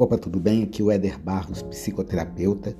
Opa, 0.00 0.16
tudo 0.16 0.40
bem? 0.40 0.62
Aqui 0.62 0.80
é 0.80 0.84
o 0.86 0.90
Éder 0.90 1.20
Barros, 1.20 1.60
psicoterapeuta. 1.60 2.74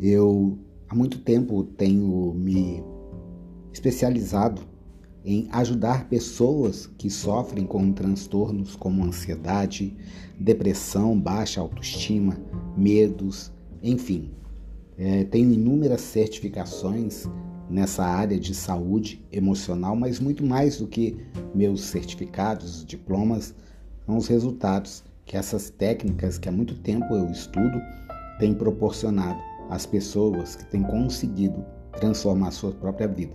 Eu 0.00 0.58
há 0.88 0.94
muito 0.94 1.18
tempo 1.18 1.62
tenho 1.62 2.32
me 2.32 2.82
especializado 3.70 4.62
em 5.22 5.46
ajudar 5.52 6.08
pessoas 6.08 6.86
que 6.96 7.10
sofrem 7.10 7.66
com 7.66 7.92
transtornos 7.92 8.74
como 8.74 9.04
ansiedade, 9.04 9.94
depressão, 10.40 11.20
baixa 11.20 11.60
autoestima, 11.60 12.38
medos, 12.74 13.52
enfim. 13.82 14.30
É, 14.96 15.24
tenho 15.24 15.52
inúmeras 15.52 16.00
certificações 16.00 17.28
nessa 17.68 18.06
área 18.06 18.40
de 18.40 18.54
saúde 18.54 19.22
emocional, 19.30 19.94
mas 19.94 20.18
muito 20.18 20.42
mais 20.42 20.78
do 20.78 20.86
que 20.86 21.14
meus 21.54 21.82
certificados, 21.82 22.86
diplomas, 22.86 23.54
são 24.06 24.16
os 24.16 24.28
resultados 24.28 25.04
que 25.24 25.36
essas 25.36 25.70
técnicas 25.70 26.38
que 26.38 26.48
há 26.48 26.52
muito 26.52 26.74
tempo 26.80 27.14
eu 27.14 27.30
estudo 27.30 27.80
têm 28.38 28.54
proporcionado 28.54 29.40
às 29.70 29.86
pessoas 29.86 30.56
que 30.56 30.64
têm 30.66 30.82
conseguido 30.82 31.64
transformar 31.92 32.50
sua 32.50 32.72
própria 32.72 33.08
vida. 33.08 33.34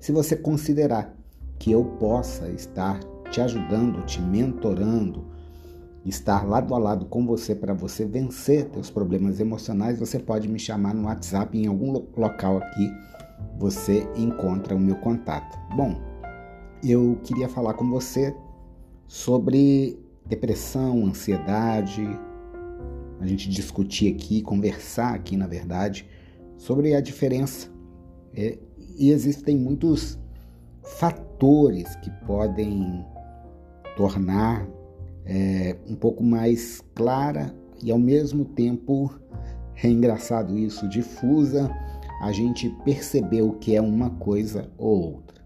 Se 0.00 0.12
você 0.12 0.36
considerar 0.36 1.14
que 1.58 1.72
eu 1.72 1.84
possa 1.84 2.48
estar 2.50 3.00
te 3.30 3.40
ajudando, 3.40 4.04
te 4.06 4.20
mentorando, 4.20 5.26
estar 6.04 6.46
lado 6.46 6.74
a 6.74 6.78
lado 6.78 7.06
com 7.06 7.26
você 7.26 7.54
para 7.54 7.74
você 7.74 8.04
vencer 8.04 8.68
seus 8.72 8.90
problemas 8.90 9.40
emocionais, 9.40 9.98
você 9.98 10.18
pode 10.18 10.48
me 10.48 10.58
chamar 10.58 10.94
no 10.94 11.06
WhatsApp 11.06 11.58
em 11.58 11.66
algum 11.66 11.92
local 12.16 12.58
aqui 12.58 12.90
você 13.58 14.08
encontra 14.16 14.74
o 14.74 14.80
meu 14.80 14.96
contato. 14.96 15.58
Bom, 15.76 16.00
eu 16.82 17.18
queria 17.24 17.48
falar 17.48 17.74
com 17.74 17.88
você 17.90 18.34
sobre 19.06 19.98
depressão, 20.28 21.06
ansiedade, 21.06 22.06
a 23.18 23.26
gente 23.26 23.48
discutir 23.48 24.12
aqui, 24.14 24.42
conversar 24.42 25.14
aqui, 25.14 25.36
na 25.36 25.46
verdade, 25.46 26.06
sobre 26.56 26.94
a 26.94 27.00
diferença. 27.00 27.68
É, 28.34 28.58
e 28.96 29.10
existem 29.10 29.56
muitos 29.56 30.18
fatores 30.82 31.96
que 31.96 32.10
podem 32.26 33.04
tornar 33.96 34.68
é, 35.24 35.76
um 35.88 35.94
pouco 35.94 36.22
mais 36.22 36.82
clara 36.94 37.54
e 37.82 37.90
ao 37.90 37.98
mesmo 37.98 38.44
tempo 38.44 39.10
é 39.82 39.88
engraçado 39.88 40.56
isso, 40.56 40.88
difusa, 40.88 41.70
a 42.20 42.32
gente 42.32 42.68
perceber 42.84 43.42
o 43.42 43.52
que 43.52 43.74
é 43.74 43.80
uma 43.80 44.10
coisa 44.10 44.70
ou 44.76 45.14
outra. 45.14 45.38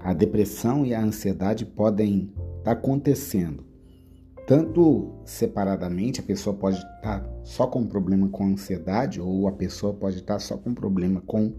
A 0.00 0.12
depressão 0.12 0.84
e 0.84 0.94
a 0.94 1.00
ansiedade 1.00 1.64
podem 1.64 2.32
estar 2.58 2.72
acontecendo 2.72 3.73
tanto 4.46 5.12
separadamente, 5.24 6.20
a 6.20 6.22
pessoa 6.22 6.54
pode 6.54 6.76
estar 6.76 7.24
só 7.42 7.66
com 7.66 7.86
problema 7.86 8.28
com 8.28 8.46
ansiedade 8.46 9.20
ou 9.20 9.48
a 9.48 9.52
pessoa 9.52 9.94
pode 9.94 10.18
estar 10.18 10.38
só 10.38 10.56
com 10.56 10.74
problema 10.74 11.22
com 11.22 11.52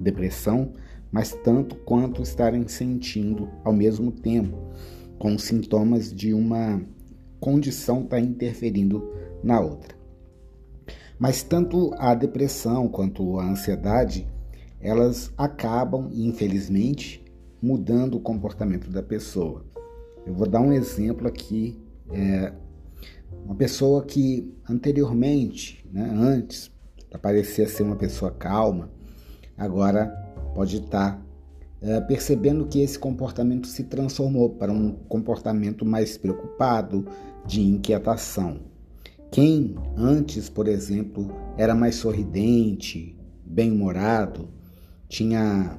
depressão, 0.00 0.72
mas 1.10 1.32
tanto 1.44 1.76
quanto 1.76 2.22
estarem 2.22 2.66
sentindo 2.66 3.48
ao 3.64 3.72
mesmo 3.72 4.10
tempo, 4.10 4.56
com 5.18 5.38
sintomas 5.38 6.12
de 6.12 6.34
uma 6.34 6.82
condição 7.38 8.02
está 8.02 8.18
interferindo 8.18 9.12
na 9.42 9.60
outra. 9.60 9.94
Mas 11.18 11.42
tanto 11.42 11.94
a 11.98 12.14
depressão 12.14 12.88
quanto 12.88 13.38
a 13.38 13.44
ansiedade, 13.44 14.26
elas 14.80 15.32
acabam, 15.38 16.10
infelizmente, 16.12 17.24
mudando 17.60 18.16
o 18.16 18.20
comportamento 18.20 18.90
da 18.90 19.02
pessoa. 19.02 19.64
Eu 20.26 20.34
vou 20.34 20.48
dar 20.48 20.60
um 20.60 20.72
exemplo 20.72 21.28
aqui 21.28 21.81
é, 22.12 22.52
uma 23.44 23.54
pessoa 23.54 24.04
que 24.04 24.52
anteriormente, 24.68 25.84
né, 25.92 26.10
antes, 26.14 26.70
parecia 27.20 27.68
ser 27.68 27.82
uma 27.82 27.96
pessoa 27.96 28.30
calma, 28.30 28.90
agora 29.56 30.06
pode 30.54 30.78
estar 30.78 31.22
é, 31.80 32.00
percebendo 32.00 32.66
que 32.66 32.80
esse 32.80 32.98
comportamento 32.98 33.66
se 33.66 33.84
transformou 33.84 34.50
para 34.50 34.72
um 34.72 34.92
comportamento 34.92 35.84
mais 35.84 36.16
preocupado, 36.16 37.06
de 37.44 37.60
inquietação. 37.60 38.60
Quem 39.30 39.74
antes, 39.96 40.48
por 40.48 40.68
exemplo, 40.68 41.34
era 41.56 41.74
mais 41.74 41.96
sorridente, 41.96 43.18
bem-humorado, 43.44 44.48
tinha 45.08 45.78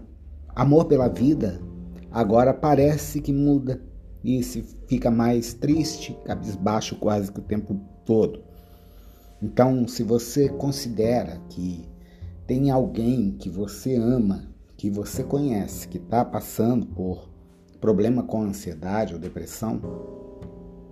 amor 0.49 0.85
pela 0.85 1.07
vida, 1.07 1.61
agora 2.11 2.53
parece 2.53 3.21
que 3.21 3.31
muda 3.31 3.81
e 4.23 4.41
se 4.41 4.63
fica 4.87 5.11
mais 5.11 5.53
triste, 5.53 6.17
cabisbaixo 6.23 6.95
quase 6.95 7.31
que 7.31 7.39
o 7.39 7.43
tempo 7.43 7.79
todo. 8.05 8.43
Então, 9.41 9.87
se 9.87 10.03
você 10.03 10.47
considera 10.47 11.41
que 11.49 11.85
tem 12.47 12.71
alguém 12.71 13.31
que 13.31 13.49
você 13.49 13.95
ama, 13.95 14.47
que 14.77 14.89
você 14.89 15.23
conhece, 15.23 15.87
que 15.87 15.97
está 15.97 16.23
passando 16.23 16.85
por 16.85 17.29
problema 17.81 18.23
com 18.23 18.43
ansiedade 18.43 19.13
ou 19.13 19.19
depressão, 19.19 19.81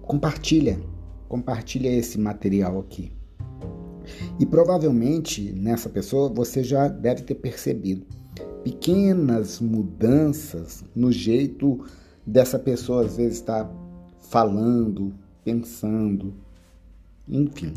compartilha, 0.02 0.78
compartilha 1.30 1.90
esse 1.90 2.20
material 2.20 2.80
aqui. 2.80 3.14
E 4.40 4.46
provavelmente 4.46 5.54
nessa 5.54 5.90
pessoa 5.90 6.28
você 6.28 6.64
já 6.64 6.88
deve 6.90 7.22
ter 7.22 7.36
percebido 7.36 8.06
pequenas 8.64 9.60
mudanças 9.60 10.84
no 10.96 11.12
jeito 11.12 11.86
dessa 12.32 12.58
pessoa 12.58 13.06
às 13.06 13.18
vezes 13.18 13.40
estar 13.40 13.66
tá 13.66 13.72
falando, 14.30 15.14
pensando, 15.44 16.34
enfim. 17.28 17.74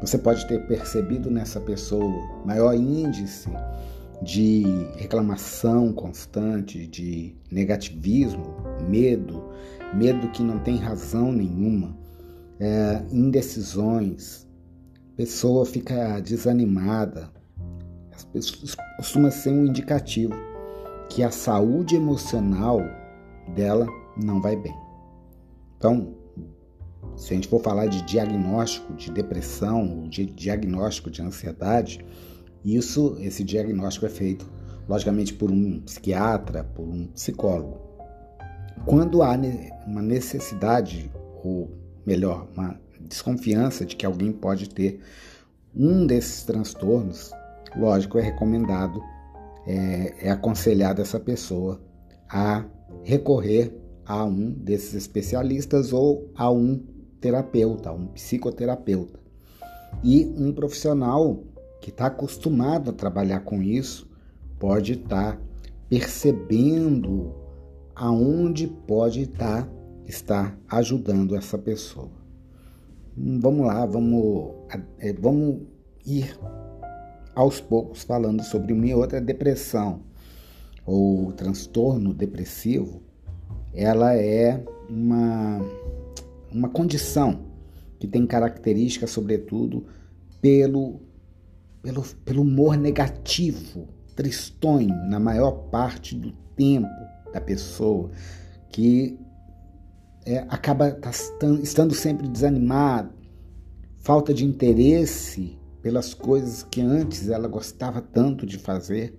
Você 0.00 0.16
pode 0.18 0.46
ter 0.46 0.64
percebido 0.66 1.30
nessa 1.30 1.60
pessoa 1.60 2.08
maior 2.44 2.74
índice 2.74 3.48
de 4.22 4.62
reclamação 4.96 5.92
constante, 5.92 6.86
de 6.86 7.34
negativismo, 7.50 8.54
medo, 8.88 9.42
medo 9.92 10.28
que 10.28 10.42
não 10.42 10.60
tem 10.60 10.76
razão 10.76 11.32
nenhuma, 11.32 11.96
é, 12.60 13.02
indecisões, 13.10 14.46
pessoa 15.16 15.66
fica 15.66 16.20
desanimada. 16.20 17.30
As 18.14 18.24
pessoas 18.24 18.76
costuma 18.96 19.30
ser 19.32 19.50
um 19.50 19.66
indicativo 19.66 20.34
que 21.08 21.22
a 21.22 21.30
saúde 21.30 21.96
emocional 21.96 22.80
dela 23.48 23.86
não 24.16 24.40
vai 24.40 24.56
bem. 24.56 24.74
Então, 25.76 26.14
se 27.16 27.32
a 27.32 27.36
gente 27.36 27.48
for 27.48 27.60
falar 27.60 27.86
de 27.86 28.02
diagnóstico 28.02 28.92
de 28.94 29.10
depressão, 29.10 30.08
de 30.08 30.26
diagnóstico 30.26 31.10
de 31.10 31.22
ansiedade, 31.22 32.04
isso, 32.64 33.16
esse 33.20 33.44
diagnóstico 33.44 34.06
é 34.06 34.08
feito, 34.08 34.50
logicamente, 34.88 35.34
por 35.34 35.50
um 35.50 35.80
psiquiatra, 35.80 36.64
por 36.64 36.88
um 36.88 37.06
psicólogo. 37.08 37.78
Quando 38.86 39.22
há 39.22 39.36
uma 39.86 40.02
necessidade, 40.02 41.10
ou 41.42 41.70
melhor, 42.04 42.48
uma 42.54 42.80
desconfiança 43.00 43.84
de 43.84 43.96
que 43.96 44.04
alguém 44.04 44.32
pode 44.32 44.68
ter 44.68 45.00
um 45.74 46.06
desses 46.06 46.42
transtornos, 46.44 47.30
lógico, 47.76 48.18
é 48.18 48.22
recomendado, 48.22 49.00
é, 49.66 50.26
é 50.28 50.30
aconselhado 50.30 51.00
essa 51.00 51.20
pessoa 51.20 51.80
a 52.28 52.64
recorrer 53.02 53.74
a 54.06 54.24
um 54.24 54.50
desses 54.50 54.94
especialistas 54.94 55.92
ou 55.92 56.30
a 56.34 56.50
um 56.50 56.82
terapeuta, 57.20 57.90
um 57.92 58.06
psicoterapeuta. 58.08 59.18
E 60.02 60.26
um 60.36 60.52
profissional 60.52 61.42
que 61.80 61.90
está 61.90 62.06
acostumado 62.06 62.90
a 62.90 62.92
trabalhar 62.92 63.40
com 63.40 63.62
isso 63.62 64.10
pode 64.58 64.92
estar 64.92 65.36
tá 65.36 65.42
percebendo 65.88 67.34
aonde 67.94 68.66
pode 68.66 69.22
estar, 69.22 69.64
tá, 69.64 69.72
estar 70.06 70.58
ajudando 70.68 71.36
essa 71.36 71.56
pessoa. 71.56 72.10
Hum, 73.16 73.38
vamos 73.40 73.66
lá, 73.66 73.86
vamos, 73.86 74.54
é, 74.98 75.12
vamos 75.12 75.62
ir 76.04 76.36
aos 77.34 77.60
poucos 77.60 78.02
falando 78.02 78.42
sobre 78.42 78.72
uma 78.72 78.86
e 78.86 78.94
outra 78.94 79.20
depressão 79.20 80.00
ou 80.84 81.32
transtorno 81.32 82.12
depressivo, 82.12 83.02
ela 83.72 84.14
é 84.14 84.64
uma, 84.88 85.60
uma 86.52 86.68
condição 86.68 87.46
que 87.98 88.06
tem 88.06 88.26
características, 88.26 89.10
sobretudo, 89.10 89.86
pelo, 90.40 91.00
pelo, 91.82 92.02
pelo 92.24 92.42
humor 92.42 92.76
negativo, 92.76 93.88
tristonho, 94.14 94.94
na 95.08 95.18
maior 95.18 95.52
parte 95.70 96.14
do 96.14 96.32
tempo 96.54 96.88
da 97.32 97.40
pessoa, 97.40 98.10
que 98.70 99.18
é, 100.26 100.38
acaba 100.48 100.90
tá 100.92 101.10
estando 101.62 101.94
sempre 101.94 102.28
desanimado, 102.28 103.10
falta 103.96 104.32
de 104.34 104.44
interesse 104.44 105.58
pelas 105.82 106.14
coisas 106.14 106.62
que 106.62 106.80
antes 106.80 107.28
ela 107.28 107.48
gostava 107.48 108.00
tanto 108.00 108.46
de 108.46 108.58
fazer 108.58 109.18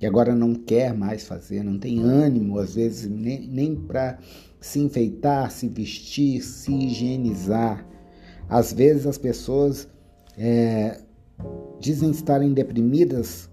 que 0.00 0.06
agora 0.06 0.34
não 0.34 0.54
quer 0.54 0.94
mais 0.94 1.28
fazer, 1.28 1.62
não 1.62 1.78
tem 1.78 2.00
ânimo, 2.00 2.58
às 2.58 2.74
vezes, 2.74 3.06
nem, 3.06 3.46
nem 3.46 3.76
para 3.76 4.18
se 4.58 4.80
enfeitar, 4.80 5.50
se 5.50 5.68
vestir, 5.68 6.42
se 6.42 6.72
higienizar. 6.72 7.86
Às 8.48 8.72
vezes 8.72 9.06
as 9.06 9.18
pessoas 9.18 9.86
é, 10.38 11.02
dizem 11.78 12.10
estarem 12.10 12.54
deprimidas 12.54 13.50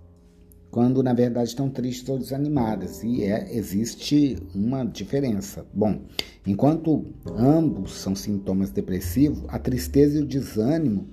quando 0.72 1.04
na 1.04 1.14
verdade 1.14 1.50
estão 1.50 1.70
tristes 1.70 2.08
ou 2.08 2.18
desanimadas 2.18 3.04
e 3.04 3.24
é, 3.24 3.54
existe 3.54 4.38
uma 4.56 4.86
diferença. 4.86 5.66
Bom, 5.74 6.00
enquanto 6.46 7.08
ambos 7.36 7.92
são 7.92 8.16
sintomas 8.16 8.70
depressivos, 8.72 9.44
a 9.50 9.60
tristeza 9.60 10.18
e 10.18 10.22
o 10.22 10.26
desânimo 10.26 11.10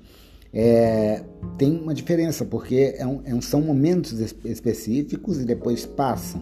é, 0.55 1.25
tem 1.59 1.77
uma 1.77 1.93
diferença 1.93 2.45
porque 2.45 2.95
é 2.97 3.05
um, 3.05 3.21
é 3.25 3.35
um, 3.35 3.43
são 3.43 3.61
momentos 3.61 4.13
específicos 4.45 5.41
e 5.41 5.45
depois 5.45 5.85
passam. 5.85 6.41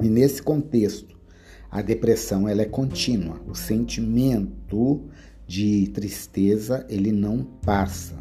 E 0.00 0.08
nesse 0.08 0.42
contexto, 0.42 1.20
a 1.70 1.82
depressão 1.82 2.48
ela 2.48 2.62
é 2.62 2.64
contínua. 2.64 3.38
O 3.46 3.54
sentimento 3.54 5.02
de 5.46 5.88
tristeza 5.88 6.86
ele 6.88 7.12
não 7.12 7.44
passa. 7.44 8.14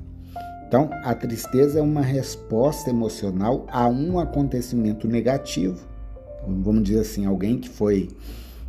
Então, 0.67 0.89
a 1.03 1.15
tristeza 1.15 1.79
é 1.79 1.81
uma 1.81 2.01
resposta 2.01 2.89
emocional 2.89 3.65
a 3.69 3.87
um 3.87 4.19
acontecimento 4.19 5.07
negativo. 5.07 5.87
Vamos 6.45 6.83
dizer 6.83 6.99
assim, 6.99 7.25
alguém 7.25 7.57
que 7.57 7.69
foi 7.69 8.09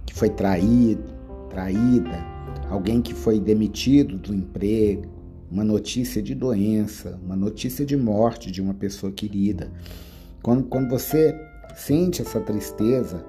que 0.06 0.14
foi 0.14 0.30
traído, 0.30 1.04
traída, 1.50 2.24
alguém 2.70 3.02
que 3.02 3.14
foi 3.14 3.38
demitido 3.38 4.16
do 4.16 4.34
emprego, 4.34 5.19
uma 5.50 5.64
notícia 5.64 6.23
de 6.23 6.35
doença, 6.35 7.19
uma 7.23 7.35
notícia 7.35 7.85
de 7.85 7.97
morte 7.97 8.50
de 8.50 8.62
uma 8.62 8.75
pessoa 8.75 9.11
querida. 9.11 9.70
Quando, 10.43 10.64
quando 10.64 10.88
você 10.88 11.35
sente 11.75 12.23
essa 12.23 12.41
tristeza, 12.41 13.25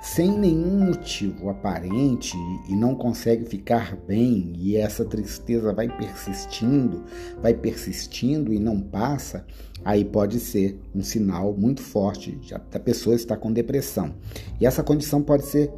sem 0.00 0.30
nenhum 0.30 0.86
motivo 0.86 1.48
aparente 1.48 2.36
e 2.68 2.76
não 2.76 2.94
consegue 2.94 3.44
ficar 3.44 3.96
bem 3.96 4.52
e 4.56 4.76
essa 4.76 5.04
tristeza 5.04 5.72
vai 5.72 5.88
persistindo, 5.88 7.04
vai 7.42 7.52
persistindo 7.52 8.52
e 8.52 8.60
não 8.60 8.80
passa, 8.80 9.44
aí 9.84 10.04
pode 10.04 10.38
ser 10.38 10.80
um 10.94 11.02
sinal 11.02 11.52
muito 11.52 11.82
forte 11.82 12.32
de 12.36 12.54
a 12.54 12.58
pessoa 12.58 13.16
estar 13.16 13.36
com 13.38 13.52
depressão. 13.52 14.14
E 14.60 14.66
essa 14.66 14.84
condição 14.84 15.20
pode 15.20 15.46
ser 15.46 15.72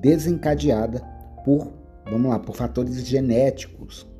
desencadeada 0.00 1.00
por, 1.44 1.72
vamos 2.10 2.30
lá, 2.30 2.40
por 2.40 2.56
fatores 2.56 3.06
genéticos, 3.06 4.11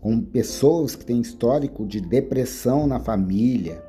como 0.00 0.22
pessoas 0.22 0.94
que 0.94 1.04
têm 1.04 1.20
histórico 1.20 1.86
de 1.86 2.00
depressão 2.00 2.86
na 2.86 3.00
família, 3.00 3.82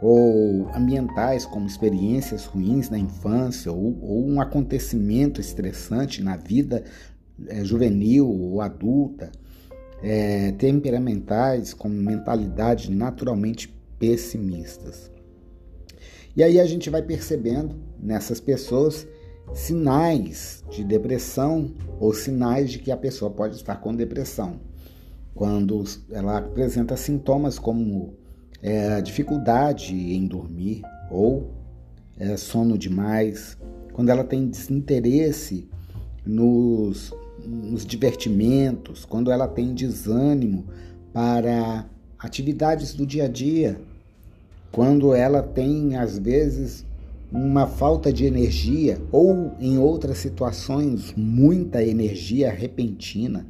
ou 0.00 0.68
ambientais, 0.74 1.44
como 1.44 1.66
experiências 1.66 2.46
ruins 2.46 2.88
na 2.88 2.98
infância 2.98 3.70
ou, 3.70 3.98
ou 4.00 4.26
um 4.26 4.40
acontecimento 4.40 5.40
estressante 5.40 6.22
na 6.22 6.36
vida 6.36 6.84
é, 7.46 7.62
juvenil 7.64 8.26
ou 8.26 8.60
adulta, 8.60 9.30
é, 10.02 10.52
temperamentais, 10.52 11.74
com 11.74 11.88
mentalidade 11.88 12.90
naturalmente 12.90 13.68
pessimistas. 13.98 15.10
E 16.34 16.42
aí 16.42 16.58
a 16.58 16.64
gente 16.64 16.88
vai 16.88 17.02
percebendo 17.02 17.76
nessas 17.98 18.40
pessoas 18.40 19.06
sinais 19.52 20.64
de 20.70 20.82
depressão 20.84 21.74
ou 21.98 22.14
sinais 22.14 22.70
de 22.70 22.78
que 22.78 22.90
a 22.90 22.96
pessoa 22.96 23.30
pode 23.30 23.56
estar 23.56 23.76
com 23.76 23.94
depressão. 23.94 24.69
Quando 25.34 25.84
ela 26.10 26.38
apresenta 26.38 26.96
sintomas 26.96 27.58
como 27.58 28.14
é, 28.62 29.00
dificuldade 29.00 29.94
em 29.94 30.26
dormir 30.26 30.82
ou 31.10 31.50
é, 32.18 32.36
sono 32.36 32.76
demais, 32.76 33.56
quando 33.92 34.10
ela 34.10 34.24
tem 34.24 34.46
desinteresse 34.48 35.68
nos, 36.26 37.12
nos 37.44 37.86
divertimentos, 37.86 39.04
quando 39.04 39.30
ela 39.30 39.48
tem 39.48 39.74
desânimo 39.74 40.66
para 41.12 41.86
atividades 42.18 42.94
do 42.94 43.06
dia 43.06 43.24
a 43.24 43.28
dia, 43.28 43.80
quando 44.70 45.14
ela 45.14 45.42
tem 45.42 45.96
às 45.96 46.18
vezes 46.18 46.84
uma 47.32 47.66
falta 47.66 48.12
de 48.12 48.24
energia 48.24 49.00
ou 49.10 49.52
em 49.60 49.78
outras 49.78 50.18
situações 50.18 51.14
muita 51.16 51.82
energia 51.82 52.50
repentina, 52.50 53.46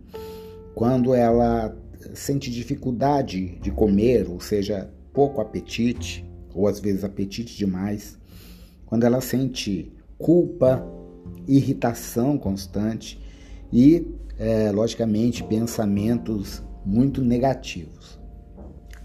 quando 0.81 1.15
ela 1.15 1.77
sente 2.15 2.51
dificuldade 2.51 3.59
de 3.61 3.71
comer, 3.71 4.27
ou 4.31 4.41
seja, 4.41 4.91
pouco 5.13 5.39
apetite, 5.43 6.25
ou 6.55 6.67
às 6.67 6.81
vezes 6.81 7.05
apetite 7.05 7.55
demais, 7.55 8.19
quando 8.87 9.05
ela 9.05 9.21
sente 9.21 9.93
culpa, 10.17 10.83
irritação 11.47 12.39
constante 12.39 13.21
e, 13.71 14.07
é, 14.39 14.71
logicamente, 14.71 15.45
pensamentos 15.45 16.63
muito 16.87 17.21
negativos. 17.21 18.19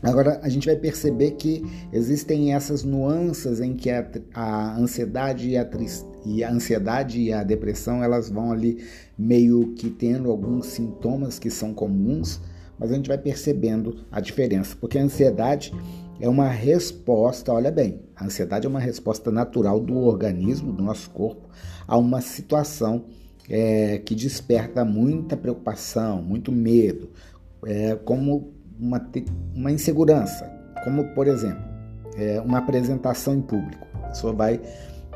Agora, 0.06 0.40
a 0.44 0.50
gente 0.50 0.68
vai 0.68 0.76
perceber 0.76 1.32
que 1.32 1.66
existem 1.92 2.54
essas 2.54 2.84
nuances 2.84 3.60
em 3.60 3.74
que 3.74 3.90
a, 3.90 4.08
a 4.36 4.78
ansiedade 4.78 5.50
e 5.50 5.58
a, 5.58 5.68
e 6.24 6.44
a 6.44 6.52
ansiedade 6.52 7.20
e 7.20 7.34
a 7.34 7.44
depressão 7.44 8.04
elas 8.04 8.30
vão 8.30 8.52
ali 8.52 8.86
meio 9.18 9.74
que 9.74 9.90
tendo 9.90 10.30
alguns 10.30 10.68
sintomas 10.68 11.40
que 11.40 11.50
são 11.50 11.74
comuns, 11.74 12.40
mas 12.78 12.92
a 12.92 12.96
gente 12.96 13.08
vai 13.08 13.18
percebendo 13.18 14.06
a 14.12 14.20
diferença, 14.22 14.76
porque 14.80 15.00
a 15.00 15.02
ansiedade 15.02 15.74
é 16.20 16.30
uma 16.30 16.50
resposta, 16.50 17.52
olha 17.52 17.72
bem, 17.72 18.00
a 18.16 18.26
ansiedade 18.26 18.68
é 18.68 18.70
uma 18.70 18.80
resposta 18.80 19.32
natural 19.32 19.80
do 19.80 19.98
organismo, 19.98 20.72
do 20.72 20.84
nosso 20.84 21.10
corpo, 21.10 21.50
a 21.88 21.98
uma 21.98 22.22
situação 22.22 23.06
é, 23.50 23.98
que 24.06 24.14
desperta 24.14 24.86
muita 24.86 25.36
preocupação, 25.36 26.22
muito 26.22 26.52
medo, 26.52 27.10
é, 27.66 27.96
como 27.96 28.55
uma, 28.80 29.02
uma 29.54 29.72
insegurança, 29.72 30.52
como 30.84 31.06
por 31.14 31.28
exemplo, 31.28 31.64
é, 32.18 32.42
uma 32.42 32.60
apresentação 32.60 33.34
em 33.34 33.42
público. 33.42 33.88
A 33.96 34.08
pessoa 34.10 34.34
vai 34.34 34.62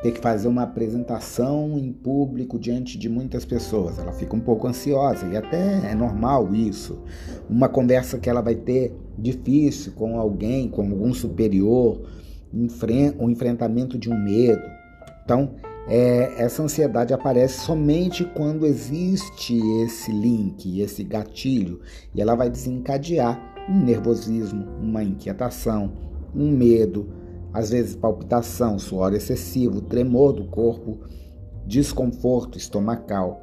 ter 0.01 0.13
que 0.13 0.19
fazer 0.19 0.47
uma 0.47 0.63
apresentação 0.63 1.77
em 1.77 1.91
público 1.91 2.57
diante 2.57 2.97
de 2.97 3.09
muitas 3.09 3.43
pessoas. 3.43 3.99
Ela 3.99 4.13
fica 4.13 4.35
um 4.35 4.39
pouco 4.39 4.67
ansiosa 4.67 5.25
e 5.27 5.35
até 5.35 5.91
é 5.91 5.95
normal 5.95 6.53
isso. 6.53 7.03
Uma 7.49 7.67
conversa 7.67 8.17
que 8.17 8.29
ela 8.29 8.41
vai 8.41 8.55
ter 8.55 8.95
difícil 9.17 9.91
com 9.93 10.17
alguém, 10.17 10.69
com 10.69 10.81
algum 10.81 11.13
superior, 11.13 12.01
o 13.19 13.29
enfrentamento 13.29 13.97
de 13.97 14.09
um 14.09 14.17
medo. 14.17 14.63
Então, 15.23 15.55
é, 15.87 16.43
essa 16.43 16.63
ansiedade 16.63 17.13
aparece 17.13 17.61
somente 17.61 18.23
quando 18.23 18.65
existe 18.65 19.59
esse 19.83 20.11
link, 20.11 20.79
esse 20.79 21.03
gatilho, 21.03 21.81
e 22.13 22.21
ela 22.21 22.35
vai 22.35 22.49
desencadear 22.49 23.48
um 23.67 23.83
nervosismo, 23.83 24.65
uma 24.81 25.03
inquietação, 25.03 25.91
um 26.35 26.51
medo, 26.51 27.09
às 27.53 27.71
vezes 27.71 27.95
palpitação, 27.95 28.77
suor 28.77 29.13
excessivo, 29.13 29.81
tremor 29.81 30.33
do 30.33 30.45
corpo, 30.45 30.99
desconforto 31.65 32.57
estomacal. 32.57 33.41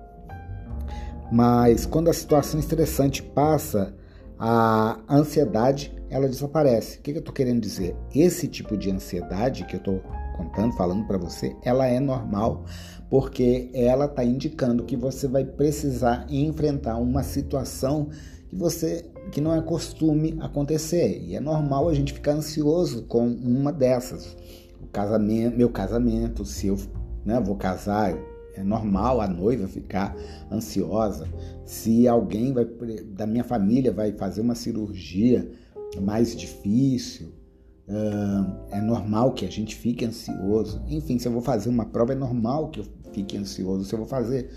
Mas 1.30 1.84
quando 1.84 2.08
a 2.08 2.12
situação 2.12 2.60
estressante 2.60 3.22
passa, 3.22 3.94
a 4.38 5.00
ansiedade 5.08 5.92
ela 6.08 6.28
desaparece. 6.28 6.98
O 6.98 7.02
que 7.02 7.10
eu 7.10 7.18
estou 7.18 7.34
querendo 7.34 7.60
dizer? 7.60 7.96
Esse 8.14 8.46
tipo 8.46 8.76
de 8.76 8.90
ansiedade 8.90 9.64
que 9.64 9.74
eu 9.74 9.78
estou 9.78 10.00
contando, 10.36 10.76
falando 10.76 11.04
para 11.06 11.18
você, 11.18 11.56
ela 11.64 11.86
é 11.86 11.98
normal 11.98 12.64
porque 13.08 13.70
ela 13.72 14.06
está 14.06 14.24
indicando 14.24 14.84
que 14.84 14.96
você 14.96 15.28
vai 15.28 15.44
precisar 15.44 16.26
enfrentar 16.28 16.96
uma 16.96 17.22
situação 17.22 18.08
que 18.48 18.56
você 18.56 19.10
que 19.32 19.40
não 19.40 19.54
é 19.54 19.60
costume 19.60 20.36
acontecer. 20.40 21.22
E 21.22 21.34
é 21.34 21.40
normal 21.40 21.88
a 21.88 21.94
gente 21.94 22.12
ficar 22.12 22.32
ansioso 22.32 23.02
com 23.02 23.26
uma 23.26 23.72
dessas. 23.72 24.36
O 24.80 24.86
casamento, 24.86 25.56
meu 25.56 25.68
casamento, 25.68 26.44
se 26.44 26.68
eu 26.68 26.78
né, 27.24 27.40
vou 27.40 27.56
casar, 27.56 28.16
é 28.54 28.62
normal 28.62 29.20
a 29.20 29.28
noiva 29.28 29.66
ficar 29.66 30.16
ansiosa. 30.50 31.28
Se 31.64 32.06
alguém 32.06 32.52
vai, 32.52 32.64
da 33.04 33.26
minha 33.26 33.44
família 33.44 33.92
vai 33.92 34.12
fazer 34.12 34.40
uma 34.40 34.54
cirurgia 34.54 35.50
mais 36.00 36.36
difícil, 36.36 37.32
é 38.70 38.80
normal 38.80 39.32
que 39.32 39.44
a 39.44 39.50
gente 39.50 39.74
fique 39.76 40.04
ansioso. 40.04 40.82
Enfim, 40.88 41.18
se 41.18 41.28
eu 41.28 41.32
vou 41.32 41.42
fazer 41.42 41.68
uma 41.68 41.84
prova, 41.84 42.12
é 42.12 42.16
normal 42.16 42.70
que 42.70 42.80
eu 42.80 42.86
fique 43.12 43.36
ansioso. 43.36 43.84
Se 43.84 43.94
eu 43.94 43.98
vou 43.98 44.08
fazer 44.08 44.50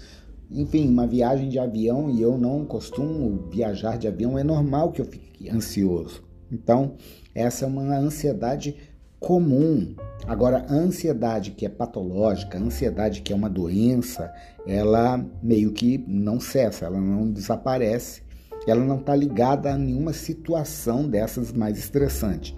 enfim, 0.52 0.88
uma 0.90 1.06
viagem 1.06 1.50
de 1.50 1.60
avião 1.60 2.10
e 2.10 2.22
eu 2.22 2.38
não 2.38 2.66
costumo 2.66 3.50
viajar 3.52 3.98
de 3.98 4.08
avião, 4.08 4.38
é 4.38 4.44
normal 4.44 4.92
que 4.92 5.02
eu 5.02 5.06
fique 5.06 5.50
ansioso. 5.50 6.24
Então, 6.52 6.96
essa 7.36 7.66
é 7.66 7.68
uma 7.68 7.96
ansiedade 7.96 8.76
comum. 9.20 9.96
Agora, 10.26 10.66
a 10.68 10.74
ansiedade 10.74 11.52
que 11.52 11.66
é 11.66 11.70
patológica, 11.70 12.58
a 12.58 12.62
ansiedade 12.62 13.22
que 13.22 13.32
é 13.32 13.36
uma 13.36 13.50
doença, 13.50 14.32
ela 14.66 15.24
meio 15.44 15.72
que 15.72 16.04
não 16.08 16.40
cessa, 16.40 16.86
ela 16.86 17.00
não 17.00 17.30
desaparece, 17.30 18.24
ela 18.66 18.84
não 18.84 18.98
está 18.98 19.16
ligada 19.16 19.72
a 19.72 19.78
nenhuma 19.78 20.14
situação 20.14 21.08
dessas 21.08 21.52
mais 21.52 21.78
estressante. 21.78 22.56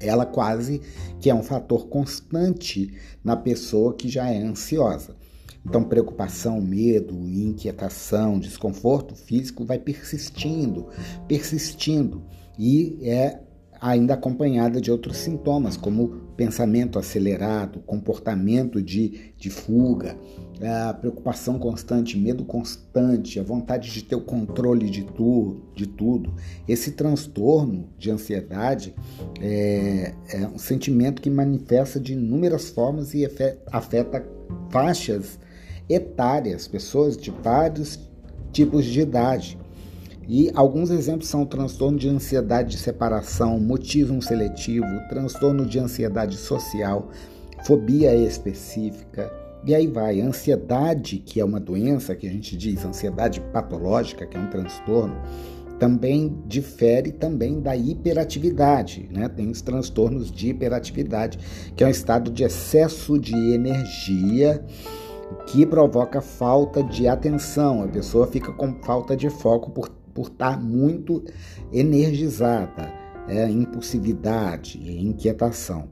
Ela 0.00 0.26
quase 0.26 0.80
que 1.20 1.30
é 1.30 1.34
um 1.34 1.42
fator 1.42 1.86
constante 1.86 2.92
na 3.22 3.36
pessoa 3.36 3.94
que 3.94 4.08
já 4.08 4.28
é 4.28 4.38
ansiosa. 4.38 5.14
Então, 5.64 5.84
preocupação, 5.84 6.60
medo, 6.60 7.14
inquietação, 7.28 8.38
desconforto 8.38 9.14
físico 9.14 9.64
vai 9.64 9.78
persistindo, 9.78 10.88
persistindo 11.28 12.22
e 12.58 12.98
é 13.02 13.40
ainda 13.82 14.14
acompanhada 14.14 14.80
de 14.80 14.92
outros 14.92 15.16
sintomas, 15.16 15.76
como 15.76 16.22
pensamento 16.36 17.00
acelerado, 17.00 17.80
comportamento 17.80 18.80
de, 18.80 19.34
de 19.36 19.50
fuga, 19.50 20.16
a 20.62 20.94
preocupação 20.94 21.58
constante, 21.58 22.16
medo 22.16 22.44
constante, 22.44 23.40
a 23.40 23.42
vontade 23.42 23.90
de 23.90 24.04
ter 24.04 24.14
o 24.14 24.20
controle 24.20 24.88
de, 24.88 25.02
tu, 25.02 25.62
de 25.74 25.88
tudo. 25.88 26.32
Esse 26.68 26.92
transtorno 26.92 27.88
de 27.98 28.12
ansiedade 28.12 28.94
é, 29.40 30.14
é 30.28 30.46
um 30.46 30.58
sentimento 30.58 31.20
que 31.20 31.28
manifesta 31.28 31.98
de 31.98 32.12
inúmeras 32.12 32.70
formas 32.70 33.12
e 33.14 33.28
afeta 33.72 34.24
faixas 34.70 35.40
etárias, 35.88 36.66
pessoas 36.66 37.16
de 37.16 37.30
vários 37.30 37.98
tipos 38.52 38.84
de 38.84 39.00
idade. 39.00 39.58
E 40.28 40.50
alguns 40.54 40.90
exemplos 40.90 41.28
são 41.28 41.44
transtorno 41.44 41.98
de 41.98 42.08
ansiedade 42.08 42.70
de 42.70 42.78
separação, 42.78 43.58
motismo 43.58 44.22
seletivo, 44.22 44.86
transtorno 45.08 45.66
de 45.66 45.78
ansiedade 45.78 46.36
social, 46.36 47.10
fobia 47.64 48.14
específica, 48.14 49.32
e 49.64 49.74
aí 49.74 49.86
vai. 49.86 50.20
Ansiedade, 50.20 51.18
que 51.18 51.40
é 51.40 51.44
uma 51.44 51.60
doença 51.60 52.14
que 52.14 52.26
a 52.26 52.30
gente 52.30 52.56
diz, 52.56 52.84
ansiedade 52.84 53.40
patológica, 53.52 54.26
que 54.26 54.36
é 54.36 54.40
um 54.40 54.48
transtorno, 54.48 55.14
também 55.78 56.36
difere 56.46 57.10
também 57.10 57.60
da 57.60 57.76
hiperatividade, 57.76 59.08
né? 59.12 59.28
Tem 59.28 59.50
os 59.50 59.60
transtornos 59.60 60.30
de 60.30 60.50
hiperatividade, 60.50 61.38
que 61.74 61.82
é 61.82 61.86
um 61.86 61.90
estado 61.90 62.30
de 62.30 62.44
excesso 62.44 63.18
de 63.18 63.34
energia 63.34 64.64
que 65.46 65.66
provoca 65.66 66.20
falta 66.20 66.82
de 66.82 67.08
atenção. 67.08 67.82
A 67.82 67.88
pessoa 67.88 68.26
fica 68.26 68.52
com 68.52 68.74
falta 68.82 69.16
de 69.16 69.28
foco 69.30 69.70
por 69.70 69.88
por 70.14 70.28
estar 70.28 70.60
muito 70.60 71.24
energizada, 71.72 72.92
é, 73.28 73.48
impulsividade, 73.48 74.78
inquietação. 74.78 75.88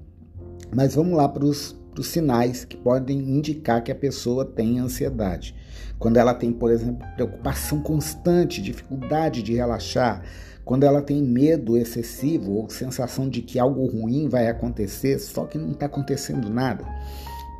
Mas 0.75 0.95
vamos 0.95 1.17
lá 1.17 1.29
para 1.29 1.45
os 1.45 1.77
sinais 2.03 2.65
que 2.65 2.77
podem 2.77 3.19
indicar 3.19 3.83
que 3.83 3.93
a 3.93 3.95
pessoa 3.95 4.45
tem 4.45 4.79
ansiedade. 4.79 5.55
Quando 5.99 6.17
ela 6.17 6.33
tem, 6.33 6.53
por 6.53 6.71
exemplo, 6.71 7.07
preocupação 7.15 7.83
constante, 7.83 8.63
dificuldade 8.63 9.43
de 9.43 9.55
relaxar, 9.55 10.23
quando 10.65 10.85
ela 10.85 11.03
tem 11.03 11.23
medo 11.23 11.77
excessivo 11.77 12.53
ou 12.53 12.71
sensação 12.71 13.29
de 13.29 13.43
que 13.43 13.59
algo 13.59 13.85
ruim 13.87 14.29
vai 14.29 14.47
acontecer, 14.47 15.19
só 15.19 15.45
que 15.45 15.59
não 15.59 15.73
está 15.73 15.87
acontecendo 15.87 16.49
nada. 16.49 16.85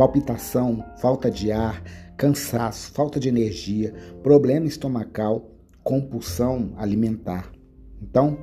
Palpitação, 0.01 0.83
falta 0.97 1.31
de 1.31 1.53
ar, 1.53 1.83
cansaço, 2.17 2.91
falta 2.93 3.21
de 3.21 3.29
energia, 3.29 3.93
problema 4.23 4.65
estomacal, 4.65 5.51
compulsão 5.85 6.73
alimentar. 6.79 7.53
Então, 8.01 8.39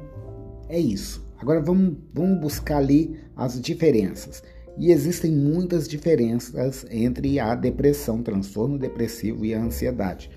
é 0.70 0.80
isso. 0.80 1.28
Agora 1.40 1.60
vamos, 1.60 1.98
vamos 2.14 2.40
buscar 2.40 2.78
ali 2.78 3.20
as 3.36 3.60
diferenças. 3.60 4.44
E 4.78 4.92
existem 4.92 5.32
muitas 5.32 5.88
diferenças 5.88 6.86
entre 6.92 7.40
a 7.40 7.56
depressão, 7.56 8.22
transtorno 8.22 8.78
depressivo 8.78 9.44
e 9.44 9.56
a 9.56 9.60
ansiedade. 9.60 10.30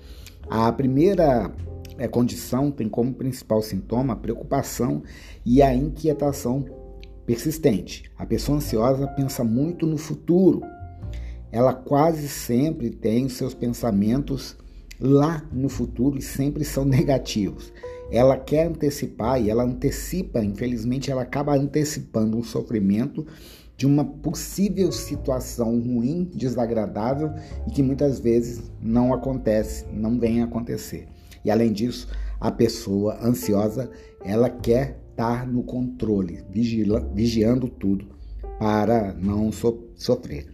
A 0.49 0.71
primeira 0.71 1.53
é, 1.99 2.07
condição 2.07 2.71
tem 2.71 2.89
como 2.89 3.13
principal 3.13 3.61
sintoma 3.61 4.13
a 4.13 4.17
preocupação 4.17 5.03
e 5.45 5.61
a 5.61 5.71
inquietação 5.71 6.65
persistente. 7.27 8.11
A 8.17 8.25
pessoa 8.25 8.57
ansiosa 8.57 9.05
pensa 9.09 9.43
muito 9.43 9.85
no 9.85 9.99
futuro. 9.99 10.63
Ela 11.51 11.73
quase 11.73 12.27
sempre 12.27 12.89
tem 12.89 13.27
seus 13.27 13.53
pensamentos 13.53 14.55
lá 14.99 15.43
no 15.51 15.67
futuro 15.67 16.17
e 16.17 16.21
sempre 16.21 16.63
são 16.63 16.85
negativos. 16.85 17.73
Ela 18.11 18.37
quer 18.37 18.67
antecipar 18.67 19.41
e 19.41 19.49
ela 19.49 19.63
antecipa, 19.63 20.43
infelizmente, 20.43 21.09
ela 21.09 21.21
acaba 21.21 21.55
antecipando 21.55 22.37
um 22.37 22.43
sofrimento 22.43 23.25
de 23.77 23.87
uma 23.87 24.05
possível 24.05 24.91
situação 24.91 25.79
ruim, 25.79 26.29
desagradável 26.35 27.31
e 27.67 27.71
que 27.71 27.81
muitas 27.81 28.19
vezes 28.19 28.71
não 28.81 29.13
acontece, 29.13 29.85
não 29.91 30.19
vem 30.19 30.43
acontecer. 30.43 31.07
E 31.43 31.49
além 31.49 31.71
disso, 31.71 32.07
a 32.39 32.51
pessoa 32.51 33.17
ansiosa, 33.25 33.89
ela 34.23 34.49
quer 34.49 34.99
estar 35.09 35.47
no 35.47 35.63
controle, 35.63 36.43
vigiando 37.13 37.67
tudo 37.67 38.07
para 38.59 39.13
não 39.13 39.51
so 39.51 39.87
sofrer. 39.95 40.47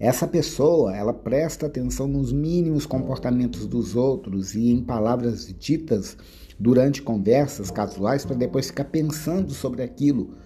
Essa 0.00 0.26
pessoa, 0.26 0.96
ela 0.96 1.12
presta 1.12 1.66
atenção 1.66 2.08
nos 2.08 2.32
mínimos 2.32 2.86
comportamentos 2.86 3.66
dos 3.66 3.94
outros 3.94 4.54
e 4.54 4.70
em 4.70 4.82
palavras 4.82 5.54
ditas 5.58 6.16
durante 6.58 7.02
conversas 7.02 7.70
casuais 7.70 8.24
para 8.24 8.34
depois 8.34 8.68
ficar 8.68 8.84
pensando 8.84 9.52
sobre 9.52 9.82
aquilo 9.82 10.38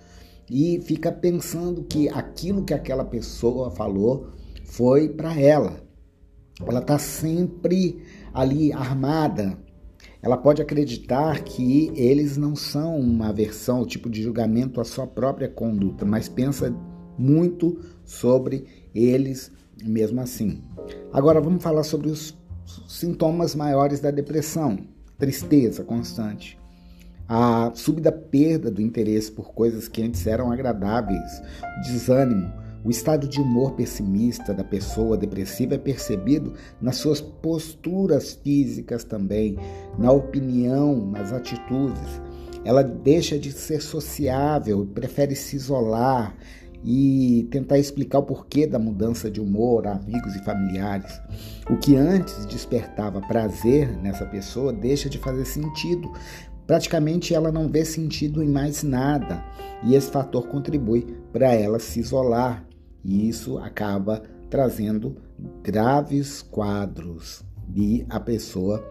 e 0.51 0.81
fica 0.83 1.13
pensando 1.13 1.85
que 1.85 2.09
aquilo 2.09 2.65
que 2.65 2.75
aquela 2.75 3.05
pessoa 3.05 3.71
falou 3.71 4.27
foi 4.65 5.09
para 5.09 5.39
ela. 5.39 5.81
Ela 6.61 6.81
está 6.81 6.99
sempre 6.99 8.03
ali 8.33 8.73
armada. 8.73 9.57
Ela 10.21 10.37
pode 10.37 10.63
acreditar 10.63 11.45
que 11.45 11.93
eles 11.95 12.37
não 12.37 12.57
são 12.57 12.99
uma 12.99 13.29
aversão, 13.29 13.83
o 13.83 13.87
tipo 13.87 14.11
de 14.11 14.21
julgamento 14.21 14.81
à 14.81 14.85
sua 14.85 15.07
própria 15.07 15.49
conduta, 15.49 16.05
mas 16.05 16.29
pensa 16.29 16.75
muito 17.17 17.79
sobre 18.05 18.84
eles 18.95 19.51
mesmo 19.83 20.21
assim. 20.21 20.63
Agora 21.13 21.41
vamos 21.41 21.63
falar 21.63 21.83
sobre 21.83 22.09
os 22.09 22.37
sintomas 22.87 23.55
maiores 23.55 24.01
da 24.01 24.11
depressão: 24.11 24.79
tristeza 25.19 25.83
constante, 25.83 26.59
a 27.29 27.73
súbita 27.75 28.13
perda 28.13 28.71
do 28.71 28.83
interesse 28.83 29.33
por 29.33 29.53
coisas 29.53 29.89
que 29.89 30.03
antes 30.03 30.27
eram 30.27 30.53
agradáveis, 30.53 31.43
desânimo, 31.85 32.53
o 32.85 32.91
estado 32.91 33.27
de 33.27 33.41
humor 33.41 33.73
pessimista 33.73 34.53
da 34.53 34.63
pessoa 34.63 35.17
depressiva 35.17 35.75
é 35.75 35.79
percebido 35.79 36.53
nas 36.83 36.97
suas 36.97 37.19
posturas 37.19 38.35
físicas 38.35 39.03
também, 39.05 39.57
na 39.99 40.13
opinião, 40.13 41.11
nas 41.11 41.33
atitudes. 41.33 42.21
Ela 42.63 42.83
deixa 42.83 43.39
de 43.39 43.53
ser 43.53 43.81
sociável, 43.81 44.87
prefere 44.95 45.35
se 45.35 45.57
isolar, 45.57 46.37
e 46.85 47.49
tentar 47.51 47.79
explicar 47.79 48.19
o 48.19 48.23
porquê 48.23 48.67
da 48.67 48.79
mudança 48.79 49.31
de 49.31 49.41
humor 49.41 49.87
a 49.87 49.93
amigos 49.93 50.37
e 50.37 50.45
familiares. 50.45 51.19
O 51.71 51.79
que 51.79 51.97
antes 51.97 52.45
despertava 52.45 53.23
prazer 53.23 53.97
nessa 53.97 54.27
pessoa 54.27 54.73
deixa 54.73 55.09
de 55.09 55.19
fazer 55.19 55.47
sentido. 55.47 56.13
Praticamente 56.67 57.35
ela 57.35 57.51
não 57.51 57.69
vê 57.69 57.85
sentido 57.85 58.43
em 58.43 58.49
mais 58.49 58.83
nada 58.83 59.43
e 59.83 59.95
esse 59.95 60.11
fator 60.11 60.47
contribui 60.47 61.17
para 61.33 61.53
ela 61.53 61.79
se 61.79 62.01
isolar 62.01 62.65
e 63.03 63.29
isso 63.29 63.59
acaba 63.59 64.23
trazendo 64.51 65.17
graves 65.63 66.43
quadros 66.43 67.45
e 67.75 68.05
a 68.09 68.21
pessoa 68.21 68.83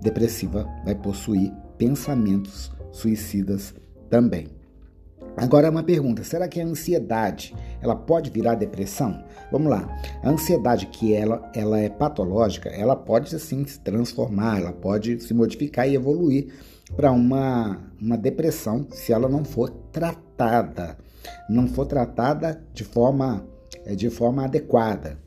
depressiva 0.00 0.68
vai 0.84 0.94
possuir 0.94 1.52
pensamentos 1.78 2.70
suicidas 2.92 3.74
também. 4.08 4.63
Agora 5.36 5.70
uma 5.70 5.82
pergunta, 5.82 6.22
será 6.22 6.46
que 6.46 6.60
a 6.60 6.64
ansiedade, 6.64 7.54
ela 7.82 7.96
pode 7.96 8.30
virar 8.30 8.54
depressão? 8.54 9.24
Vamos 9.50 9.68
lá. 9.68 9.88
A 10.22 10.30
ansiedade 10.30 10.86
que 10.86 11.12
ela, 11.12 11.50
ela 11.54 11.80
é 11.80 11.88
patológica, 11.88 12.68
ela 12.68 12.94
pode 12.94 13.34
assim 13.34 13.66
se 13.66 13.80
transformar, 13.80 14.60
ela 14.60 14.72
pode 14.72 15.20
se 15.20 15.34
modificar 15.34 15.88
e 15.88 15.94
evoluir 15.94 16.52
para 16.96 17.10
uma, 17.10 17.80
uma 18.00 18.16
depressão 18.16 18.86
se 18.90 19.12
ela 19.12 19.28
não 19.28 19.44
for 19.44 19.70
tratada, 19.90 20.96
não 21.50 21.66
for 21.66 21.86
tratada 21.86 22.62
de 22.72 22.84
forma, 22.84 23.44
é, 23.84 23.94
de 23.96 24.08
forma 24.10 24.44
adequada. 24.44 25.18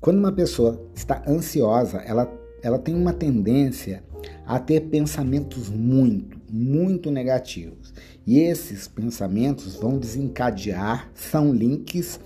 Quando 0.00 0.18
uma 0.18 0.32
pessoa 0.32 0.80
está 0.94 1.22
ansiosa, 1.28 1.98
ela, 1.98 2.32
ela 2.62 2.78
tem 2.78 2.94
uma 2.94 3.12
tendência 3.12 4.02
a 4.46 4.58
ter 4.58 4.80
pensamentos 4.88 5.68
muito, 5.68 6.39
muito 6.52 7.10
negativos. 7.10 7.92
E 8.26 8.38
esses 8.40 8.88
pensamentos 8.88 9.76
vão 9.76 9.98
desencadear, 9.98 11.10
são 11.14 11.52
links 11.52 12.18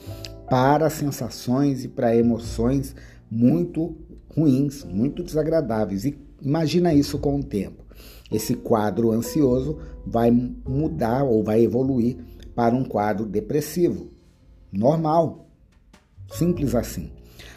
para 0.48 0.90
sensações 0.90 1.84
e 1.84 1.88
para 1.88 2.16
emoções 2.16 2.94
muito 3.30 3.96
ruins, 4.34 4.84
muito 4.84 5.22
desagradáveis. 5.22 6.04
E 6.04 6.18
imagina 6.40 6.94
isso 6.94 7.18
com 7.18 7.38
o 7.38 7.44
tempo. 7.44 7.84
Esse 8.30 8.54
quadro 8.54 9.12
ansioso 9.12 9.78
vai 10.06 10.30
mudar 10.30 11.24
ou 11.24 11.42
vai 11.42 11.62
evoluir 11.62 12.16
para 12.54 12.74
um 12.74 12.84
quadro 12.84 13.26
depressivo. 13.26 14.10
Normal. 14.72 15.48
Simples 16.32 16.74
assim. 16.74 17.10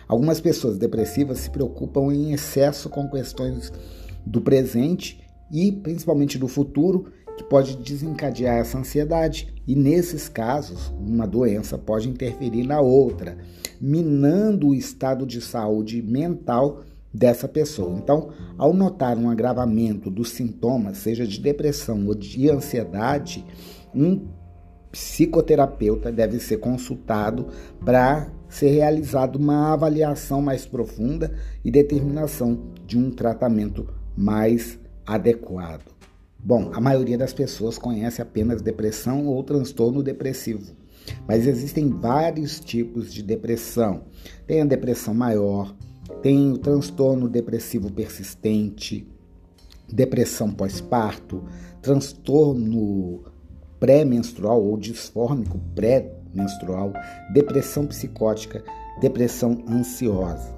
Algumas 0.07 0.39
pessoas 0.39 0.77
depressivas 0.77 1.39
se 1.39 1.49
preocupam 1.49 2.13
em 2.13 2.31
excesso 2.31 2.89
com 2.89 3.09
questões 3.09 3.71
do 4.25 4.41
presente 4.41 5.26
e 5.51 5.71
principalmente 5.71 6.37
do 6.37 6.47
futuro 6.47 7.07
que 7.37 7.43
pode 7.43 7.77
desencadear 7.77 8.57
essa 8.57 8.77
ansiedade. 8.77 9.53
E 9.67 9.75
nesses 9.75 10.27
casos, 10.27 10.91
uma 10.99 11.27
doença 11.27 11.77
pode 11.77 12.09
interferir 12.09 12.63
na 12.63 12.81
outra, 12.81 13.37
minando 13.79 14.69
o 14.69 14.75
estado 14.75 15.25
de 15.25 15.39
saúde 15.39 16.01
mental 16.01 16.81
dessa 17.13 17.47
pessoa. 17.47 17.97
Então, 17.97 18.29
ao 18.57 18.73
notar 18.73 19.17
um 19.17 19.29
agravamento 19.29 20.09
dos 20.09 20.29
sintomas, 20.31 20.97
seja 20.97 21.25
de 21.27 21.39
depressão 21.39 22.05
ou 22.07 22.15
de 22.15 22.49
ansiedade, 22.49 23.45
um 23.93 24.27
psicoterapeuta 24.91 26.11
deve 26.11 26.39
ser 26.39 26.57
consultado 26.57 27.47
para 27.83 28.31
ser 28.49 28.69
realizada 28.69 29.37
uma 29.37 29.73
avaliação 29.73 30.41
mais 30.41 30.65
profunda 30.65 31.33
e 31.63 31.69
determinação 31.69 32.71
de 32.85 32.97
um 32.97 33.11
tratamento 33.11 33.87
mais 34.15 34.79
adequado. 35.07 35.95
Bom, 36.37 36.69
a 36.73 36.81
maioria 36.81 37.17
das 37.17 37.33
pessoas 37.33 37.77
conhece 37.77 38.21
apenas 38.21 38.61
depressão 38.61 39.25
ou 39.25 39.41
transtorno 39.41 40.03
depressivo, 40.03 40.75
mas 41.27 41.47
existem 41.47 41.89
vários 41.89 42.59
tipos 42.59 43.13
de 43.13 43.23
depressão. 43.23 44.03
Tem 44.45 44.61
a 44.61 44.65
depressão 44.65 45.13
maior, 45.13 45.73
tem 46.21 46.51
o 46.51 46.57
transtorno 46.57 47.27
depressivo 47.27 47.91
persistente, 47.91 49.07
depressão 49.91 50.51
pós-parto, 50.51 51.43
transtorno 51.81 53.23
pré-menstrual 53.79 54.61
ou 54.61 54.77
disfórmico 54.77 55.59
pré-menstrual, 55.73 56.93
depressão 57.33 57.87
psicótica, 57.87 58.63
depressão 58.99 59.63
ansiosa. 59.67 60.55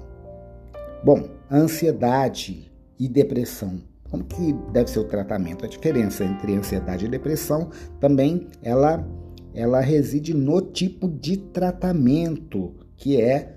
Bom, 1.04 1.28
ansiedade 1.50 2.70
e 2.98 3.08
depressão. 3.08 3.89
Como 4.10 4.24
que 4.24 4.52
deve 4.72 4.90
ser 4.90 4.98
o 4.98 5.04
tratamento? 5.04 5.64
A 5.64 5.68
diferença 5.68 6.24
entre 6.24 6.54
ansiedade 6.54 7.04
e 7.04 7.08
depressão 7.08 7.70
também 8.00 8.48
ela 8.62 9.06
ela 9.52 9.80
reside 9.80 10.32
no 10.32 10.60
tipo 10.60 11.08
de 11.08 11.36
tratamento 11.36 12.74
que 12.96 13.20
é 13.20 13.56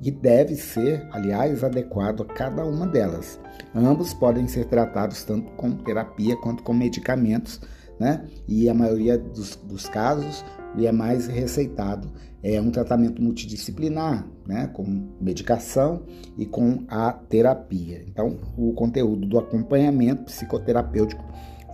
e 0.00 0.10
deve 0.10 0.54
ser, 0.54 1.06
aliás, 1.12 1.64
adequado 1.64 2.22
a 2.22 2.26
cada 2.26 2.64
uma 2.64 2.86
delas. 2.86 3.38
Ambos 3.74 4.14
podem 4.14 4.46
ser 4.46 4.66
tratados 4.66 5.24
tanto 5.24 5.50
com 5.52 5.72
terapia 5.72 6.36
quanto 6.36 6.62
com 6.62 6.72
medicamentos, 6.72 7.60
né? 7.98 8.24
E 8.46 8.68
a 8.68 8.74
maioria 8.74 9.18
dos, 9.18 9.56
dos 9.56 9.88
casos, 9.88 10.44
e 10.76 10.86
é 10.86 10.92
mais 10.92 11.26
receitado, 11.26 12.10
é 12.42 12.60
um 12.60 12.70
tratamento 12.70 13.20
multidisciplinar, 13.20 14.26
né? 14.46 14.68
Com 14.68 15.08
medicação 15.20 16.02
e 16.36 16.46
com 16.46 16.84
a 16.88 17.12
terapia. 17.12 18.04
Então, 18.06 18.36
o 18.56 18.72
conteúdo 18.72 19.26
do 19.26 19.38
acompanhamento 19.38 20.24
psicoterapêutico 20.24 21.24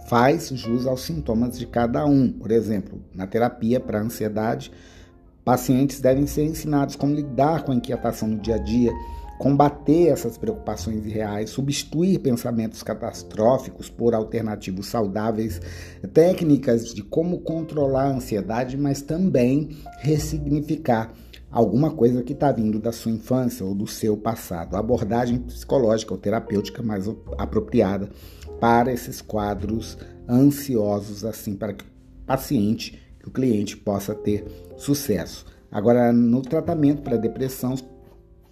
faz 0.08 0.48
jus 0.48 0.86
aos 0.86 1.02
sintomas 1.02 1.58
de 1.58 1.66
cada 1.66 2.04
um. 2.04 2.30
Por 2.30 2.50
exemplo, 2.50 3.02
na 3.14 3.26
terapia 3.26 3.80
para 3.80 4.00
ansiedade, 4.00 4.70
Pacientes 5.44 6.00
devem 6.00 6.26
ser 6.26 6.44
ensinados 6.44 6.96
como 6.96 7.14
lidar 7.14 7.64
com 7.64 7.72
a 7.72 7.74
inquietação 7.74 8.26
no 8.26 8.38
dia 8.38 8.54
a 8.54 8.58
dia, 8.58 8.90
combater 9.44 10.08
essas 10.08 10.38
preocupações 10.38 11.04
irreais, 11.04 11.50
substituir 11.50 12.18
pensamentos 12.20 12.82
catastróficos 12.82 13.90
por 13.90 14.14
alternativos 14.14 14.86
saudáveis, 14.86 15.60
técnicas 16.14 16.94
de 16.94 17.02
como 17.02 17.40
controlar 17.40 18.04
a 18.04 18.16
ansiedade, 18.16 18.74
mas 18.78 19.02
também 19.02 19.76
ressignificar 19.98 21.12
alguma 21.50 21.90
coisa 21.90 22.22
que 22.22 22.32
está 22.32 22.50
vindo 22.50 22.78
da 22.78 22.90
sua 22.90 23.12
infância 23.12 23.66
ou 23.66 23.74
do 23.74 23.86
seu 23.86 24.16
passado. 24.16 24.76
A 24.76 24.78
abordagem 24.78 25.38
psicológica 25.40 26.14
ou 26.14 26.18
terapêutica 26.18 26.82
mais 26.82 27.06
apropriada 27.36 28.08
para 28.58 28.90
esses 28.90 29.20
quadros 29.20 29.98
ansiosos, 30.26 31.22
assim, 31.22 31.54
para 31.54 31.74
que 31.74 31.84
o 31.84 31.88
paciente 32.24 32.98
que 33.20 33.28
o 33.28 33.30
cliente 33.30 33.76
possa 33.76 34.14
ter 34.14 34.46
sucesso. 34.78 35.44
Agora, 35.70 36.14
no 36.14 36.40
tratamento 36.40 37.02
para 37.02 37.18
depressão, 37.18 37.74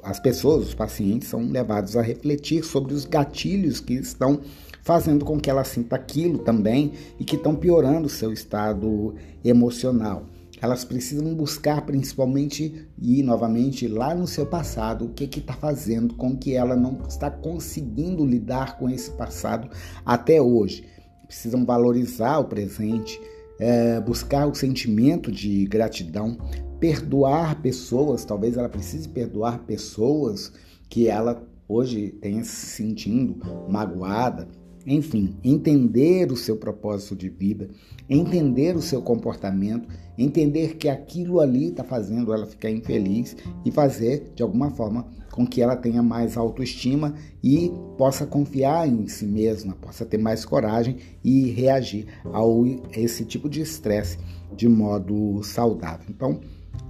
as 0.03 0.19
pessoas, 0.19 0.69
os 0.69 0.75
pacientes, 0.75 1.29
são 1.29 1.49
levados 1.49 1.97
a 1.97 2.03
refletir 2.03 2.65
sobre 2.65 2.93
os 2.93 3.05
gatilhos 3.05 3.81
que 3.81 3.95
estão 3.95 4.41
fazendo 4.83 5.25
com 5.25 5.39
que 5.39 5.49
ela 5.49 5.65
sinta 5.65 5.95
aquilo 5.95 6.39
também 6.39 6.93
e 7.19 7.25
que 7.25 7.37
estão 7.37 7.55
piorando 7.55 8.07
o 8.07 8.11
seu 8.11 8.33
estado 8.33 9.15
emocional. 9.45 10.27
Elas 10.61 10.85
precisam 10.85 11.35
buscar 11.35 11.83
principalmente 11.83 12.87
e 12.97 13.21
novamente 13.23 13.89
lá 13.89 14.15
no 14.15 14.29
seu 14.29 14.47
passado 14.47 15.07
o 15.07 15.09
que 15.09 15.25
está 15.25 15.55
fazendo 15.55 16.15
com 16.15 16.37
que 16.37 16.55
ela 16.55 16.77
não 16.77 17.01
está 17.09 17.29
conseguindo 17.29 18.25
lidar 18.25 18.79
com 18.79 18.89
esse 18.89 19.11
passado 19.11 19.69
até 20.07 20.41
hoje. 20.41 20.85
Precisam 21.27 21.65
valorizar 21.65 22.39
o 22.39 22.45
presente, 22.45 23.21
é, 23.59 24.01
buscar 24.01 24.47
o 24.47 24.55
sentimento 24.55 25.33
de 25.33 25.65
gratidão, 25.65 26.39
perdoar 26.83 27.63
pessoas, 27.63 28.25
talvez 28.25 28.57
ela 28.57 28.69
precise 28.69 29.09
perdoar 29.09 29.61
pessoas 29.61 30.53
que 30.89 31.07
ela 31.07 31.47
hoje 31.69 32.09
tenha 32.21 32.43
se 32.43 32.67
sentindo 32.67 33.37
magoada, 33.71 34.49
enfim, 34.85 35.37
entender 35.45 36.33
o 36.33 36.37
seu 36.37 36.57
propósito 36.57 37.15
de 37.15 37.29
vida, 37.29 37.71
entender 38.11 38.75
o 38.75 38.83
seu 38.83 39.01
comportamento, 39.01 39.89
entender 40.19 40.75
que 40.75 40.89
aquilo 40.89 41.39
ali 41.39 41.69
está 41.69 41.85
fazendo 41.85 42.35
ela 42.35 42.47
ficar 42.47 42.69
infeliz 42.69 43.37
e 43.65 43.71
fazer 43.71 44.33
de 44.35 44.43
alguma 44.43 44.73
forma 44.73 45.07
com 45.31 45.47
que 45.47 45.63
ela 45.63 45.77
tenha 45.77 46.03
mais 46.03 46.37
autoestima 46.37 47.15
e 47.45 47.73
possa 47.97 48.27
confiar 48.27 48.89
em 48.89 49.07
si 49.07 49.25
mesma, 49.25 49.77
possa 49.77 50.05
ter 50.05 50.19
mais 50.19 50.45
coragem 50.45 50.97
e 51.23 51.49
reagir 51.53 52.09
a 52.25 53.01
esse 53.01 53.25
tipo 53.25 53.49
de 53.49 53.61
estresse 53.61 54.19
de 54.57 54.69
modo 54.69 55.45
saudável. 55.45 56.07
Então, 56.11 56.41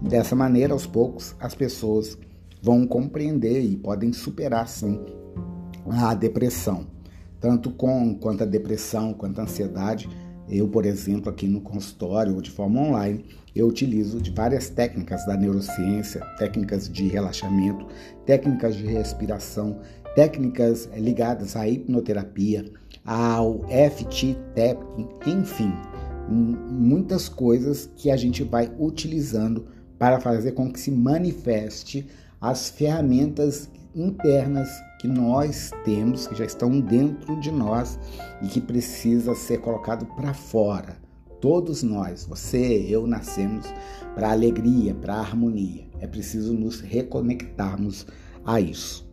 dessa 0.00 0.34
maneira, 0.34 0.72
aos 0.72 0.86
poucos, 0.86 1.34
as 1.40 1.54
pessoas 1.54 2.18
vão 2.62 2.86
compreender 2.86 3.62
e 3.62 3.76
podem 3.76 4.12
superar 4.12 4.68
sim 4.68 5.00
a 5.88 6.14
depressão 6.14 6.86
tanto 7.42 7.72
com 7.72 8.14
quanto 8.14 8.44
a 8.44 8.46
depressão, 8.46 9.12
quanto 9.12 9.40
a 9.40 9.42
ansiedade. 9.42 10.08
Eu, 10.48 10.68
por 10.68 10.86
exemplo, 10.86 11.28
aqui 11.28 11.48
no 11.48 11.60
consultório 11.60 12.34
ou 12.34 12.40
de 12.40 12.50
forma 12.50 12.80
online, 12.80 13.24
eu 13.54 13.66
utilizo 13.66 14.20
de 14.20 14.30
várias 14.30 14.70
técnicas 14.70 15.26
da 15.26 15.36
neurociência, 15.36 16.24
técnicas 16.38 16.88
de 16.88 17.08
relaxamento, 17.08 17.86
técnicas 18.24 18.76
de 18.76 18.86
respiração, 18.86 19.80
técnicas 20.14 20.88
ligadas 20.96 21.56
à 21.56 21.68
hipnoterapia, 21.68 22.64
ao 23.04 23.60
FT 23.64 24.36
enfim, 25.26 25.72
muitas 26.28 27.28
coisas 27.28 27.90
que 27.96 28.10
a 28.10 28.16
gente 28.16 28.42
vai 28.42 28.72
utilizando 28.78 29.66
para 29.98 30.20
fazer 30.20 30.52
com 30.52 30.72
que 30.72 30.80
se 30.80 30.90
manifeste 30.90 32.06
as 32.40 32.70
ferramentas 32.70 33.70
internas 33.94 34.68
que 35.00 35.06
nós 35.06 35.70
temos, 35.84 36.26
que 36.26 36.34
já 36.34 36.44
estão 36.44 36.80
dentro 36.80 37.38
de 37.40 37.50
nós 37.50 37.98
e 38.42 38.46
que 38.46 38.60
precisa 38.60 39.34
ser 39.34 39.58
colocado 39.58 40.06
para 40.16 40.32
fora. 40.32 40.96
Todos 41.40 41.82
nós, 41.82 42.24
você, 42.24 42.86
eu, 42.88 43.06
nascemos 43.06 43.66
para 44.14 44.30
alegria, 44.30 44.94
para 44.94 45.16
harmonia. 45.16 45.86
É 46.00 46.06
preciso 46.06 46.52
nos 46.54 46.80
reconectarmos 46.80 48.06
a 48.44 48.60
isso. 48.60 49.11